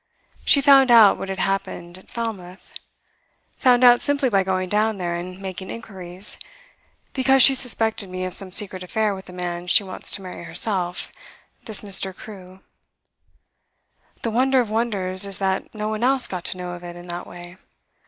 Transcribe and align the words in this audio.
She 0.43 0.61
found 0.61 0.89
out 0.89 1.19
what 1.19 1.29
had 1.29 1.37
happened 1.37 1.95
at 1.99 2.07
Falmouth, 2.09 2.73
found 3.57 3.83
out 3.83 4.01
simply 4.01 4.29
by 4.29 4.43
going 4.43 4.67
down 4.67 4.97
there 4.97 5.13
and 5.15 5.39
making 5.39 5.69
inquiries; 5.69 6.39
because 7.13 7.43
she 7.43 7.53
suspected 7.53 8.09
me 8.09 8.25
of 8.25 8.33
some 8.33 8.51
secret 8.51 8.81
affair 8.81 9.13
with 9.13 9.29
a 9.29 9.31
man 9.31 9.67
she 9.67 9.83
wants 9.83 10.09
to 10.15 10.23
marry 10.23 10.45
herself 10.45 11.11
this 11.65 11.81
Mr. 11.83 12.15
Crewe. 12.17 12.61
The 14.23 14.31
wonder 14.31 14.59
of 14.59 14.71
wonders 14.71 15.23
is 15.23 15.37
that 15.37 15.71
no 15.75 15.89
one 15.89 16.03
else 16.03 16.25
got 16.25 16.45
to 16.45 16.57
know 16.57 16.71
of 16.71 16.83
it 16.83 16.95
in 16.95 17.07
that 17.09 17.27
way. 17.27 17.57